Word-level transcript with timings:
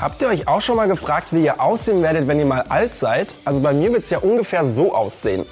Habt 0.00 0.22
ihr 0.22 0.28
euch 0.28 0.48
auch 0.48 0.62
schon 0.62 0.76
mal 0.76 0.88
gefragt, 0.88 1.34
wie 1.34 1.44
ihr 1.44 1.60
aussehen 1.60 2.02
werdet, 2.02 2.26
wenn 2.26 2.38
ihr 2.38 2.46
mal 2.46 2.64
alt 2.70 2.94
seid? 2.94 3.34
Also 3.44 3.60
bei 3.60 3.74
mir 3.74 3.92
wird 3.92 4.04
es 4.04 4.10
ja 4.10 4.18
ungefähr 4.18 4.64
so 4.64 4.94
aussehen. 4.94 5.44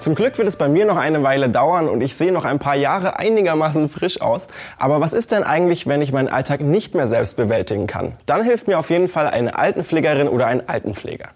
Zum 0.00 0.16
Glück 0.16 0.36
wird 0.36 0.48
es 0.48 0.56
bei 0.56 0.68
mir 0.68 0.86
noch 0.86 0.96
eine 0.96 1.22
Weile 1.22 1.48
dauern 1.48 1.88
und 1.88 2.00
ich 2.00 2.16
sehe 2.16 2.32
noch 2.32 2.44
ein 2.44 2.58
paar 2.58 2.74
Jahre 2.74 3.20
einigermaßen 3.20 3.88
frisch 3.88 4.20
aus. 4.20 4.48
Aber 4.76 5.00
was 5.00 5.12
ist 5.12 5.30
denn 5.30 5.44
eigentlich, 5.44 5.86
wenn 5.86 6.02
ich 6.02 6.10
meinen 6.10 6.28
Alltag 6.28 6.62
nicht 6.62 6.96
mehr 6.96 7.06
selbst 7.06 7.36
bewältigen 7.36 7.86
kann? 7.86 8.16
Dann 8.26 8.42
hilft 8.42 8.66
mir 8.66 8.80
auf 8.80 8.90
jeden 8.90 9.06
Fall 9.06 9.28
eine 9.28 9.56
Altenpflegerin 9.56 10.26
oder 10.26 10.48
ein 10.48 10.68
Altenpfleger. 10.68 11.28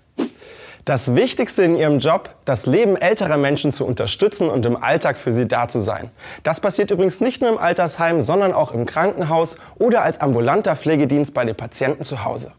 Das 0.88 1.14
Wichtigste 1.14 1.64
in 1.64 1.76
ihrem 1.76 1.98
Job, 1.98 2.30
das 2.46 2.64
Leben 2.64 2.96
älterer 2.96 3.36
Menschen 3.36 3.72
zu 3.72 3.84
unterstützen 3.84 4.48
und 4.48 4.64
im 4.64 4.82
Alltag 4.82 5.18
für 5.18 5.32
sie 5.32 5.46
da 5.46 5.68
zu 5.68 5.80
sein. 5.80 6.10
Das 6.44 6.60
passiert 6.60 6.90
übrigens 6.90 7.20
nicht 7.20 7.42
nur 7.42 7.50
im 7.50 7.58
Altersheim, 7.58 8.22
sondern 8.22 8.54
auch 8.54 8.72
im 8.72 8.86
Krankenhaus 8.86 9.58
oder 9.78 10.02
als 10.02 10.18
ambulanter 10.22 10.76
Pflegedienst 10.76 11.34
bei 11.34 11.44
den 11.44 11.54
Patienten 11.54 12.04
zu 12.04 12.24
Hause. 12.24 12.52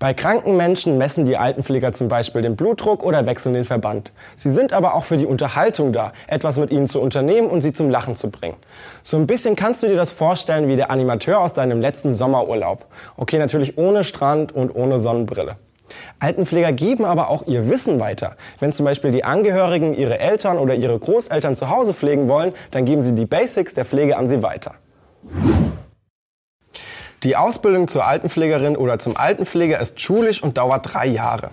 Bei 0.00 0.12
kranken 0.12 0.56
Menschen 0.56 0.98
messen 0.98 1.24
die 1.24 1.36
Altenpfleger 1.36 1.92
zum 1.92 2.08
Beispiel 2.08 2.42
den 2.42 2.56
Blutdruck 2.56 3.04
oder 3.04 3.26
wechseln 3.26 3.54
den 3.54 3.64
Verband. 3.64 4.10
Sie 4.34 4.50
sind 4.50 4.72
aber 4.72 4.94
auch 4.94 5.04
für 5.04 5.16
die 5.16 5.26
Unterhaltung 5.26 5.92
da, 5.92 6.12
etwas 6.26 6.56
mit 6.58 6.72
ihnen 6.72 6.88
zu 6.88 7.00
unternehmen 7.00 7.46
und 7.46 7.60
sie 7.60 7.72
zum 7.72 7.90
Lachen 7.90 8.16
zu 8.16 8.32
bringen. 8.32 8.56
So 9.04 9.18
ein 9.18 9.28
bisschen 9.28 9.54
kannst 9.54 9.84
du 9.84 9.86
dir 9.86 9.96
das 9.96 10.10
vorstellen 10.10 10.66
wie 10.66 10.74
der 10.74 10.90
Animateur 10.90 11.38
aus 11.38 11.52
deinem 11.52 11.80
letzten 11.80 12.12
Sommerurlaub. 12.12 12.86
Okay, 13.16 13.38
natürlich 13.38 13.78
ohne 13.78 14.02
Strand 14.02 14.50
und 14.50 14.74
ohne 14.74 14.98
Sonnenbrille. 14.98 15.58
Altenpfleger 16.20 16.72
geben 16.72 17.04
aber 17.04 17.28
auch 17.28 17.46
ihr 17.46 17.68
Wissen 17.68 18.00
weiter. 18.00 18.36
Wenn 18.60 18.72
zum 18.72 18.84
Beispiel 18.84 19.10
die 19.10 19.24
Angehörigen 19.24 19.94
ihre 19.94 20.18
Eltern 20.18 20.58
oder 20.58 20.74
ihre 20.74 20.98
Großeltern 20.98 21.54
zu 21.54 21.70
Hause 21.70 21.94
pflegen 21.94 22.28
wollen, 22.28 22.52
dann 22.70 22.84
geben 22.84 23.02
sie 23.02 23.14
die 23.14 23.26
Basics 23.26 23.74
der 23.74 23.84
Pflege 23.84 24.16
an 24.16 24.28
sie 24.28 24.42
weiter. 24.42 24.74
Die 27.22 27.36
Ausbildung 27.36 27.88
zur 27.88 28.06
Altenpflegerin 28.06 28.76
oder 28.76 28.98
zum 28.98 29.16
Altenpfleger 29.16 29.80
ist 29.80 30.00
schulisch 30.00 30.42
und 30.42 30.58
dauert 30.58 30.92
drei 30.92 31.06
Jahre. 31.06 31.50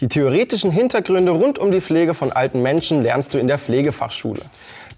Die 0.00 0.08
theoretischen 0.08 0.70
Hintergründe 0.70 1.32
rund 1.32 1.58
um 1.58 1.70
die 1.70 1.80
Pflege 1.80 2.12
von 2.12 2.30
alten 2.30 2.60
Menschen 2.60 3.02
lernst 3.02 3.32
du 3.32 3.38
in 3.38 3.48
der 3.48 3.58
Pflegefachschule. 3.58 4.42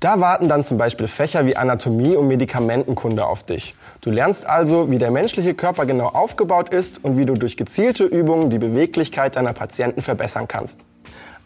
Da 0.00 0.18
warten 0.18 0.48
dann 0.48 0.64
zum 0.64 0.76
Beispiel 0.76 1.06
Fächer 1.06 1.46
wie 1.46 1.56
Anatomie 1.56 2.16
und 2.16 2.26
Medikamentenkunde 2.26 3.24
auf 3.24 3.44
dich. 3.44 3.76
Du 4.00 4.10
lernst 4.10 4.46
also, 4.46 4.90
wie 4.90 4.98
der 4.98 5.12
menschliche 5.12 5.54
Körper 5.54 5.86
genau 5.86 6.06
aufgebaut 6.08 6.70
ist 6.70 7.04
und 7.04 7.16
wie 7.16 7.26
du 7.26 7.34
durch 7.34 7.56
gezielte 7.56 8.04
Übungen 8.04 8.50
die 8.50 8.58
Beweglichkeit 8.58 9.36
deiner 9.36 9.52
Patienten 9.52 10.02
verbessern 10.02 10.48
kannst. 10.48 10.80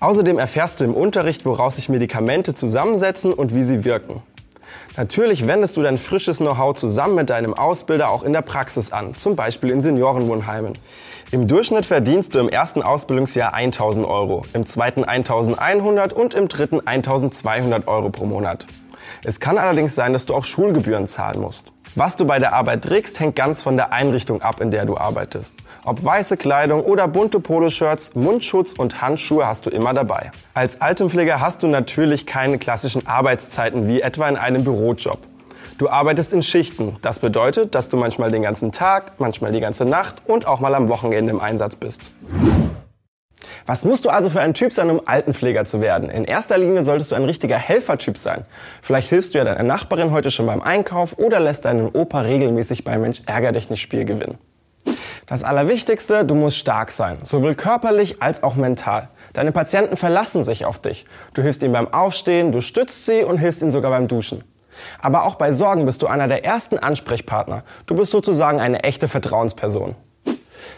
Außerdem 0.00 0.38
erfährst 0.38 0.80
du 0.80 0.84
im 0.84 0.94
Unterricht, 0.94 1.44
woraus 1.44 1.76
sich 1.76 1.90
Medikamente 1.90 2.54
zusammensetzen 2.54 3.34
und 3.34 3.54
wie 3.54 3.64
sie 3.64 3.84
wirken. 3.84 4.22
Natürlich 4.96 5.46
wendest 5.46 5.76
du 5.76 5.82
dein 5.82 5.98
frisches 5.98 6.38
Know-how 6.38 6.74
zusammen 6.74 7.14
mit 7.14 7.30
deinem 7.30 7.54
Ausbilder 7.54 8.10
auch 8.10 8.22
in 8.22 8.32
der 8.32 8.42
Praxis 8.42 8.92
an, 8.92 9.14
zum 9.16 9.36
Beispiel 9.36 9.70
in 9.70 9.80
Seniorenwohnheimen. 9.80 10.78
Im 11.30 11.48
Durchschnitt 11.48 11.86
verdienst 11.86 12.34
du 12.34 12.40
im 12.40 12.48
ersten 12.50 12.82
Ausbildungsjahr 12.82 13.54
1000 13.54 14.06
Euro, 14.06 14.44
im 14.52 14.66
zweiten 14.66 15.04
1100 15.04 16.12
und 16.12 16.34
im 16.34 16.48
dritten 16.48 16.86
1200 16.86 17.88
Euro 17.88 18.10
pro 18.10 18.26
Monat. 18.26 18.66
Es 19.24 19.40
kann 19.40 19.58
allerdings 19.58 19.94
sein, 19.94 20.12
dass 20.12 20.26
du 20.26 20.34
auch 20.34 20.44
Schulgebühren 20.44 21.06
zahlen 21.06 21.40
musst. 21.40 21.72
Was 21.94 22.16
du 22.16 22.24
bei 22.24 22.38
der 22.38 22.54
Arbeit 22.54 22.84
trägst, 22.84 23.20
hängt 23.20 23.36
ganz 23.36 23.62
von 23.62 23.76
der 23.76 23.92
Einrichtung 23.92 24.40
ab, 24.40 24.62
in 24.62 24.70
der 24.70 24.86
du 24.86 24.96
arbeitest. 24.96 25.56
Ob 25.84 26.02
weiße 26.02 26.38
Kleidung 26.38 26.82
oder 26.82 27.06
bunte 27.06 27.38
Poloshirts, 27.38 28.14
Mundschutz 28.14 28.72
und 28.72 29.02
Handschuhe 29.02 29.46
hast 29.46 29.66
du 29.66 29.70
immer 29.70 29.92
dabei. 29.92 30.30
Als 30.54 30.80
Altenpfleger 30.80 31.40
hast 31.40 31.62
du 31.62 31.66
natürlich 31.66 32.24
keine 32.24 32.58
klassischen 32.58 33.06
Arbeitszeiten 33.06 33.88
wie 33.88 34.00
etwa 34.00 34.26
in 34.28 34.36
einem 34.36 34.64
Bürojob. 34.64 35.18
Du 35.76 35.90
arbeitest 35.90 36.32
in 36.32 36.42
Schichten. 36.42 36.96
Das 37.02 37.18
bedeutet, 37.18 37.74
dass 37.74 37.88
du 37.88 37.98
manchmal 37.98 38.30
den 38.30 38.42
ganzen 38.42 38.72
Tag, 38.72 39.18
manchmal 39.18 39.52
die 39.52 39.60
ganze 39.60 39.84
Nacht 39.84 40.22
und 40.26 40.46
auch 40.46 40.60
mal 40.60 40.74
am 40.74 40.88
Wochenende 40.88 41.30
im 41.30 41.40
Einsatz 41.40 41.76
bist. 41.76 42.10
Was 43.66 43.84
musst 43.84 44.04
du 44.04 44.10
also 44.10 44.30
für 44.30 44.40
ein 44.40 44.54
Typ 44.54 44.72
sein, 44.72 44.90
um 44.90 45.02
Altenpfleger 45.04 45.64
zu 45.64 45.80
werden? 45.80 46.10
In 46.10 46.24
erster 46.24 46.58
Linie 46.58 46.82
solltest 46.82 47.12
du 47.12 47.16
ein 47.16 47.24
richtiger 47.24 47.56
Helfertyp 47.56 48.18
sein. 48.18 48.44
Vielleicht 48.80 49.08
hilfst 49.08 49.34
du 49.34 49.38
ja 49.38 49.44
deiner 49.44 49.62
Nachbarin 49.62 50.10
heute 50.10 50.30
schon 50.30 50.46
beim 50.46 50.62
Einkauf 50.62 51.18
oder 51.18 51.40
lässt 51.40 51.64
deinen 51.64 51.88
Opa 51.88 52.20
regelmäßig 52.20 52.84
beim 52.84 53.02
Mensch 53.02 53.22
ärger 53.26 53.52
dich 53.52 53.70
nicht 53.70 53.82
Spiel 53.82 54.04
gewinnen. 54.04 54.38
Das 55.26 55.44
Allerwichtigste, 55.44 56.24
du 56.24 56.34
musst 56.34 56.58
stark 56.58 56.90
sein, 56.90 57.18
sowohl 57.22 57.54
körperlich 57.54 58.20
als 58.20 58.42
auch 58.42 58.56
mental. 58.56 59.08
Deine 59.32 59.52
Patienten 59.52 59.96
verlassen 59.96 60.42
sich 60.42 60.64
auf 60.66 60.80
dich. 60.80 61.06
Du 61.34 61.42
hilfst 61.42 61.62
ihnen 61.62 61.72
beim 61.72 61.92
Aufstehen, 61.92 62.52
du 62.52 62.60
stützt 62.60 63.06
sie 63.06 63.22
und 63.22 63.38
hilfst 63.38 63.62
ihnen 63.62 63.70
sogar 63.70 63.92
beim 63.92 64.08
Duschen. 64.08 64.42
Aber 65.00 65.24
auch 65.24 65.36
bei 65.36 65.52
Sorgen 65.52 65.86
bist 65.86 66.02
du 66.02 66.06
einer 66.06 66.28
der 66.28 66.44
ersten 66.44 66.78
Ansprechpartner. 66.78 67.62
Du 67.86 67.94
bist 67.94 68.10
sozusagen 68.10 68.60
eine 68.60 68.82
echte 68.82 69.06
Vertrauensperson. 69.06 69.94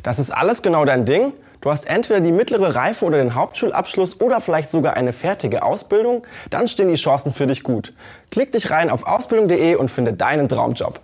Das 0.02 0.18
ist 0.18 0.30
alles 0.30 0.62
genau 0.62 0.84
dein 0.84 1.04
Ding, 1.04 1.32
Du 1.64 1.70
hast 1.70 1.88
entweder 1.88 2.20
die 2.20 2.30
mittlere 2.30 2.74
Reife 2.74 3.06
oder 3.06 3.16
den 3.16 3.34
Hauptschulabschluss 3.34 4.20
oder 4.20 4.42
vielleicht 4.42 4.68
sogar 4.68 4.98
eine 4.98 5.14
fertige 5.14 5.62
Ausbildung, 5.62 6.26
dann 6.50 6.68
stehen 6.68 6.88
die 6.88 6.96
Chancen 6.96 7.32
für 7.32 7.46
dich 7.46 7.62
gut. 7.62 7.94
Klick 8.30 8.52
dich 8.52 8.70
rein 8.70 8.90
auf 8.90 9.06
ausbildung.de 9.06 9.76
und 9.76 9.90
finde 9.90 10.12
deinen 10.12 10.46
Traumjob. 10.46 11.00